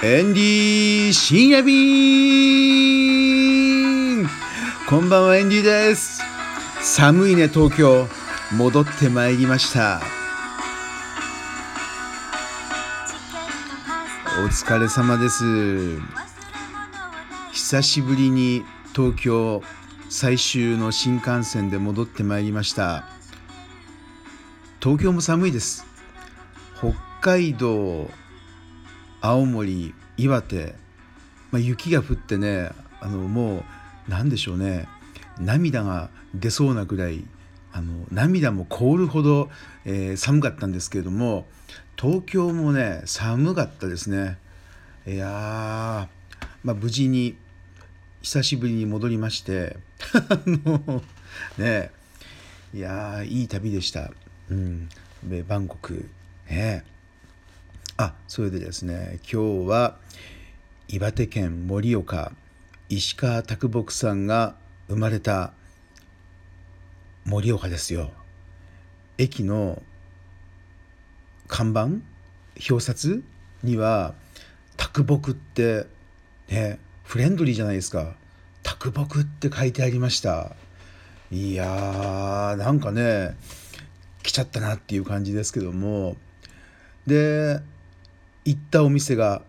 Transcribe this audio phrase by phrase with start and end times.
[0.00, 1.74] エンディー深夜便。
[4.88, 6.22] こんばんはエンディーです。
[6.80, 8.06] 寒いね東京。
[8.56, 10.00] 戻ってまいりました。
[14.44, 15.98] お疲れ様です。
[17.50, 18.62] 久しぶりに
[18.94, 19.64] 東京
[20.08, 23.08] 最終の新幹線で戻ってまいりました。
[24.80, 25.84] 東京も寒いです。
[26.78, 28.08] 北海道
[29.20, 30.74] 青森岩手、
[31.50, 33.64] まあ、雪が降ってねあのもう
[34.08, 34.88] 何でしょうね
[35.38, 37.24] 涙が出そうなぐらい
[37.72, 39.50] あの涙も凍るほど、
[39.84, 41.46] えー、寒かったんですけれども
[41.96, 44.38] 東京もね寒かったですね。
[45.06, 46.08] いや
[46.64, 47.36] まあ、無事に
[48.20, 49.76] 久しぶりに戻りまして
[50.12, 51.02] あの
[51.56, 51.90] ね
[52.74, 54.12] いやいい旅でした、
[54.50, 54.88] うん、
[55.46, 56.08] バンコク。
[56.50, 56.84] ね。
[58.00, 59.96] あそれでですね今日は
[60.86, 62.30] 岩手県盛岡
[62.88, 64.54] 石川啄木さんが
[64.88, 65.52] 生まれた
[67.24, 68.12] 盛岡ですよ。
[69.18, 69.82] 駅の
[71.48, 71.88] 看板
[72.70, 73.24] 表札
[73.64, 74.14] には
[74.76, 75.86] 啄木って
[76.48, 78.14] ねフレンドリーじゃないですか。
[78.62, 80.54] 啄木って書いてありました。
[81.32, 83.36] いやーなんかね
[84.22, 86.16] 来ちゃったなっていう感じですけども。
[87.08, 87.60] で
[88.48, 89.42] 行ったお店が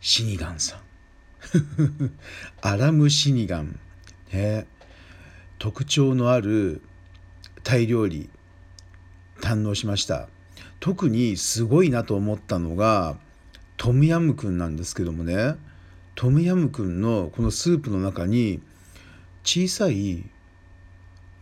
[0.00, 0.80] シニガンさん。
[2.62, 3.80] アラムシニガン、
[4.32, 4.68] ね、
[5.58, 6.82] 特徴のある
[7.64, 8.30] タイ料理
[9.40, 10.28] 堪能しました。
[10.78, 13.18] 特にすごいなと思ったのが
[13.76, 15.56] トムヤムクンなんですけどもね。
[16.14, 18.62] トムヤムクンのこのスープの中に
[19.42, 20.24] 小さい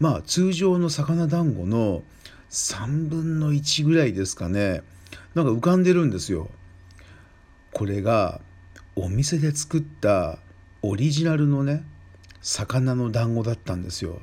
[0.00, 2.02] まあ通常の魚団子の
[2.48, 4.82] 3分の1ぐらいですかね。
[5.34, 6.50] なんか浮かんでるんですよ。
[7.72, 8.40] これが
[8.96, 10.38] お店で作った
[10.82, 11.84] オリジナルのね
[12.42, 14.20] 魚の団子だったんですよ。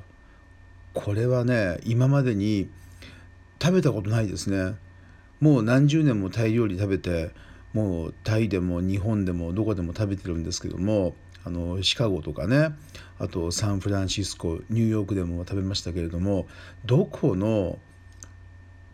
[0.94, 2.70] これはね今までに
[3.62, 4.76] 食べたことないですね。
[5.40, 7.32] もう何十年もタイ料理食べて
[7.74, 11.16] もうタイでも日本でもどこでも食べてるんですけども
[11.46, 12.70] あのシカゴとかね
[13.20, 16.48] あとサンフランシスコニューヨークでも食べましたけれども
[16.86, 17.80] どこの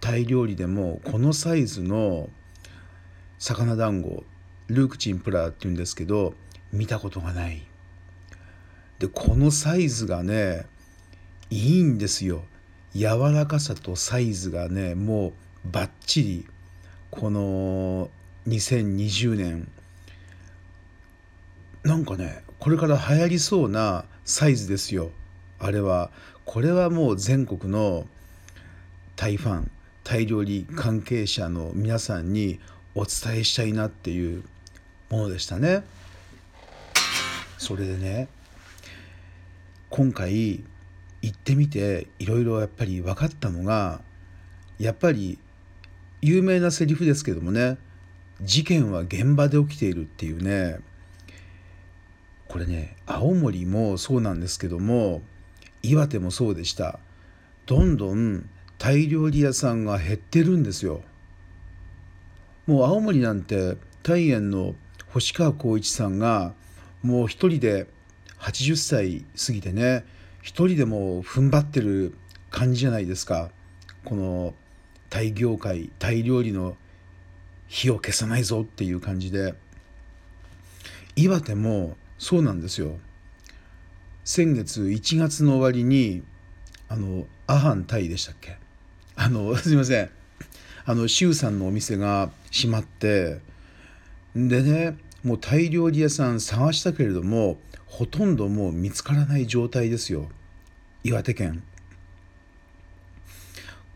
[0.05, 2.29] タイ料理でもこのサイズの
[3.39, 4.23] 魚団子
[4.67, 6.35] ルークチンプラーっていうんですけど
[6.71, 7.63] 見たことがない。
[8.99, 10.67] でこのサイズがね
[11.49, 12.43] いいんですよ。
[12.93, 15.33] 柔らかさとサイズがねもう
[15.71, 16.47] バッチリ。
[17.09, 18.11] この
[18.47, 19.67] 2020年
[21.83, 25.09] なんかねこれから流行りそうなサイズですよ。
[25.57, 26.11] あれは。
[26.45, 28.05] これはもう全国の
[29.15, 29.71] タイファン。
[30.05, 32.59] タイ料理関係者の皆さんに
[32.93, 34.43] お伝えしたいなっていう
[35.09, 35.83] ものでしたね。
[37.57, 38.27] それでね
[39.89, 40.63] 今回
[41.23, 44.01] 行ってみていろいろやっぱり分かったのが
[44.77, 45.39] やっぱり
[46.21, 47.79] 有名なセリフですけどもね
[48.41, 50.77] 事件は現場で起きているっていうね
[52.47, 55.23] これね青森もそうなんですけども
[55.81, 56.99] 岩手もそうでした
[57.65, 58.47] どんどん
[58.77, 61.01] タイ料理屋さんが減ってるんですよ。
[62.67, 64.75] もう青森なんてタイ園の
[65.09, 66.53] 星川光一さんが
[67.01, 67.87] もう一人で
[68.39, 70.03] 80歳過ぎてね
[70.41, 72.15] 一人でも踏ん張ってる
[72.51, 73.49] 感じじゃないですか。
[74.03, 74.53] この
[75.09, 76.75] タイ業界タイ料理の
[77.67, 79.55] 火を消さないぞっていう感じで。
[81.15, 82.97] 岩手もそうなんですよ。
[84.25, 86.23] 先月1月の終わりに
[86.89, 88.57] あのアハンタイでしたっけ？
[89.15, 90.09] あの すいません。
[90.85, 93.39] あの周さんのお店が閉まって
[94.35, 97.57] でねもうタイ料理屋さん探したけれども
[97.87, 100.29] ほとんどもう見つからない状態ですよ。
[101.03, 101.63] 岩手県。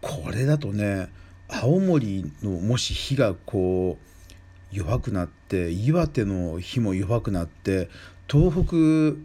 [0.01, 1.09] これだとね
[1.47, 7.89] 青森のもし火がこう弱くなって岩手の火も弱くなって
[8.27, 9.19] 東北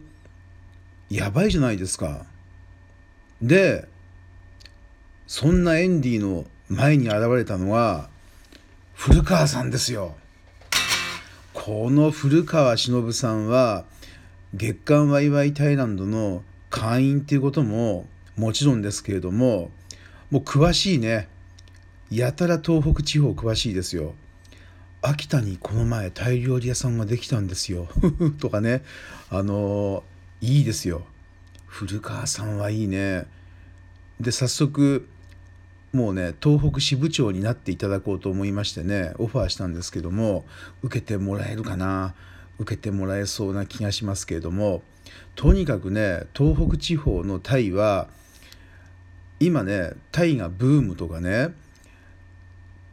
[1.09, 2.25] やばいじゃないですか。
[3.41, 3.87] で
[5.27, 8.09] そんなエンディの前に現れたのは
[8.93, 10.15] 古川さんですよ。
[11.53, 13.85] この古川忍さんは
[14.53, 18.05] 月刊ワイワイタイランドの会員っていうことも
[18.37, 19.71] もちろんですけれども
[20.29, 21.27] もう詳しいね。
[22.11, 24.13] やたら東北地方詳しいですよ。
[25.01, 27.87] 秋田にこの前タイ料理屋さんができたんですよ。
[28.39, 28.83] とかね。
[29.29, 30.03] あの
[30.41, 31.05] いいですよ。
[31.65, 33.25] 古川さんはいいね。
[34.19, 35.07] で早速
[35.95, 40.43] もうね東北支部長になっていただこうと思いましてねオファーしたんですけども
[40.83, 42.15] 受けてもらえるかな
[42.59, 44.83] 受けてもらえそうな気がしますけれども
[45.35, 48.09] とにかくね東北地方のタイは
[49.39, 51.53] 今ねタイがブームとかね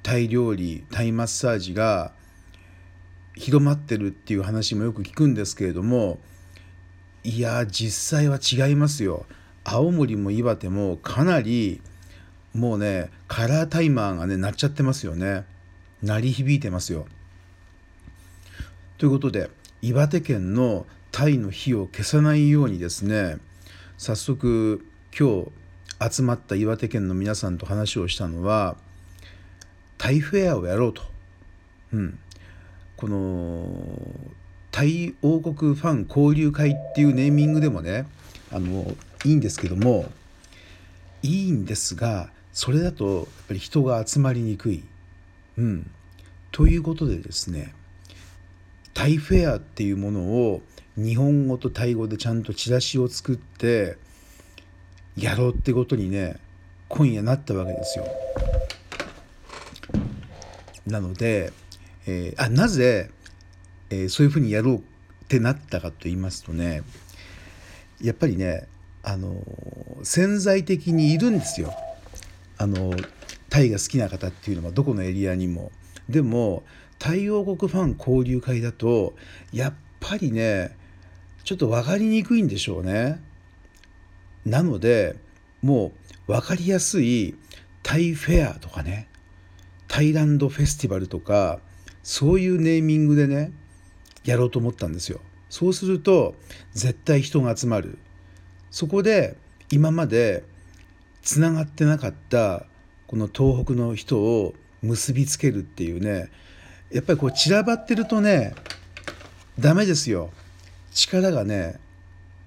[0.05, 2.13] タイ料理タイマッサージが
[3.35, 6.21] 広まってるっていう話もよく聞くんですけれども
[7.25, 9.27] いや実際は違いますよ。
[9.65, 11.81] 青森も岩手もかなり
[12.55, 15.45] もうねカラータイマーがね鳴っちゃってますよね。
[16.03, 17.07] 鳴り響いてますよ。
[18.99, 19.51] ということで
[19.81, 23.39] 岩手県のタイの火を消さないようにですね
[23.99, 24.85] 早速
[25.19, 25.45] 今
[26.01, 28.77] 日集まった岩手県の皆さんと話をしたのは
[29.99, 31.03] タイフェアをやろうと、
[31.93, 32.19] うん、
[32.97, 33.85] この
[34.71, 38.07] タイ王国ファン交流会っていうネーミングでもね
[38.51, 38.85] あの
[39.25, 40.07] いいんですけども
[41.23, 44.85] いいんですがそれだとやっぱり人が集まりにくい。
[45.59, 45.91] うん、
[46.51, 47.75] ということでですね
[48.95, 50.63] タイフェアっていうものを
[50.97, 53.97] 日本語とタイ語でちゃんとチラシを作って
[55.17, 56.37] やろうってことにね
[56.89, 58.07] 今夜なったわけですよ。
[60.87, 61.53] なので、
[62.07, 63.11] えー、あなぜ、
[63.91, 64.81] えー、そういうふうにやろうっ
[65.29, 66.83] てなったかと言いますとね
[68.01, 68.67] やっぱりね
[69.03, 69.43] あの
[70.03, 71.73] 潜在的にいるんですよ。
[72.59, 72.95] あの
[73.49, 75.71] タイが好きな方っていうのはどこのエリアにも。
[76.09, 76.63] でも
[76.99, 79.15] 太陽国ファン交流会だと
[79.53, 80.77] やっぱりね
[81.45, 83.21] ちょっと分かりにくいんでしょうね。
[84.45, 85.17] なので
[85.63, 85.93] も
[86.29, 87.37] う分かりやすい
[87.83, 89.09] タイフェアとかね
[89.89, 91.61] タイランドフェスティバルとか
[92.03, 93.53] そういうネーミングでね
[94.25, 95.21] やろうと思ったんですよ。
[95.49, 96.35] そうすると
[96.73, 97.99] 絶対人が集まる。
[98.71, 99.37] そこで
[99.71, 100.45] 今まで
[101.23, 102.67] つながってなかった
[103.07, 106.31] この東北の人を結びつけるっていうね
[106.91, 108.55] やっぱりこう散らばってるとね
[109.59, 110.31] ダメですよ
[110.93, 111.79] 力がね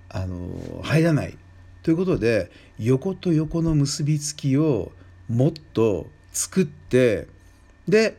[0.10, 1.38] あの入らない
[1.83, 4.92] ということで横と横の結びつきを
[5.30, 7.27] もっと作って
[7.88, 8.18] で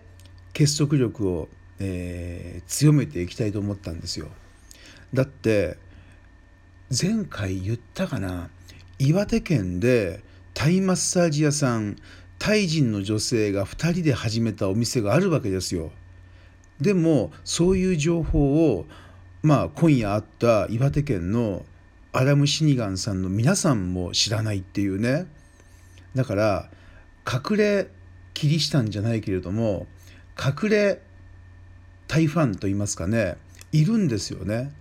[0.52, 1.48] 結束力を、
[1.78, 4.28] えー、強めていきたいと思ったんですよ。
[5.12, 5.76] だって
[6.90, 8.48] 前回言ったかな
[8.98, 10.20] 岩手県で
[10.56, 11.96] タイマッサージ屋さん
[12.38, 15.92] タイ人の女性が2人で始めたお店があるわけですよ。
[16.80, 18.86] でもそういう情報を
[19.42, 21.66] まあ今夜あった岩手県の
[22.14, 25.26] アラム・シニガンさんの皆さんも知らないっていうね。
[26.14, 26.70] だから
[27.30, 27.88] 隠れ
[28.32, 29.86] キリシタンじゃないけれども
[30.42, 31.02] 隠れ
[32.08, 33.36] タイファンといいますかね
[33.72, 34.72] いるんですよね。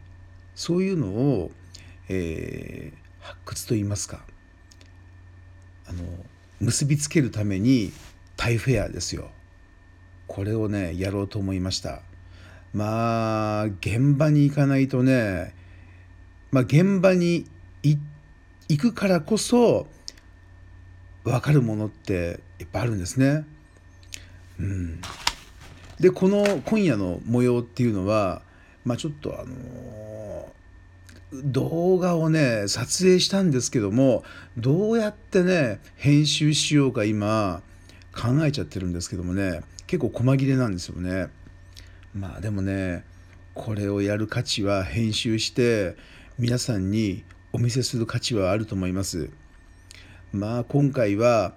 [0.56, 1.51] そういうのを、
[2.07, 4.24] えー、発掘といいますか。
[5.88, 6.04] あの
[6.60, 7.92] 結びつけるために
[8.38, 9.30] タイフェアですよ。
[10.28, 12.02] これをねやろうと思いました。
[12.74, 15.54] まあ現場に行かないとね
[16.52, 17.46] まあ現場に
[17.84, 19.88] 行くからこそ
[21.24, 23.46] 分かるものっていっぱいあるんですね。
[24.60, 25.02] うん、
[26.00, 28.42] でこの今夜の模様っていうのは、
[28.86, 30.54] まあ、ちょっとあの
[31.34, 34.24] 動画をね撮影したんですけども
[34.58, 37.62] どうやってね編集しようか今
[38.15, 41.27] 考えちゃってるんですけどもね結構細切れなんですよね。
[42.13, 43.03] まあでもね
[43.53, 45.96] これをやる価値は編集して
[46.39, 49.29] 皆さんにお見せする価値はあると思います。
[50.32, 51.53] まあ今回は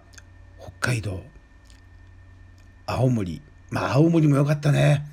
[0.60, 1.22] 北海道
[2.86, 5.04] 青森まあ青森も良かったね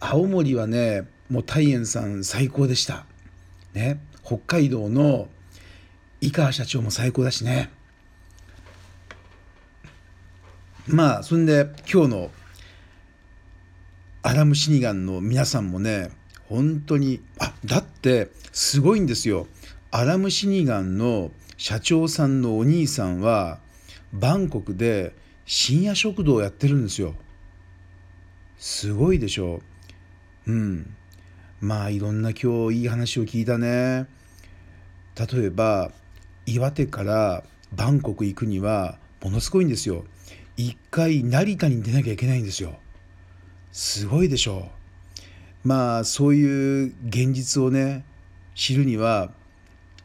[0.00, 3.06] 青森はねもう大円さん最高でした
[3.74, 4.00] ね。
[4.24, 5.28] 北海道の
[6.20, 7.70] 井川社長も最高だしね。
[10.86, 12.30] まあそんで今日の
[14.22, 16.10] アラムシニガンの皆さんもね
[16.48, 19.46] 本当にあだってすごいんですよ。
[19.90, 23.60] アラムシニガンの社長さんのお兄さんは
[24.12, 27.14] バンコクで深夜食堂をやってるんですよ。
[28.58, 29.60] すごいでしょ。
[30.46, 30.94] うん。
[31.60, 34.06] まあいろんな今日いい話を聞いたね。
[35.16, 35.90] 例えば
[36.46, 40.04] 岩手からバンコク行くにはものすごいんですよ。
[40.56, 42.78] 一回成田に出なきゃいけないんですよ。
[43.72, 44.70] すごいでしょ
[45.64, 45.68] う。
[45.68, 48.04] まあそういう現実をね
[48.54, 49.32] 知るには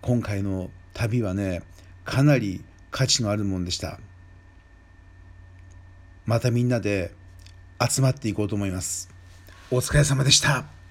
[0.01, 1.61] 今回の旅はね
[2.03, 3.99] かなり価値のあるもんでした。
[6.25, 7.13] またみんなで
[7.79, 9.09] 集まっていこうと思います。
[9.71, 10.82] お疲れ様でした。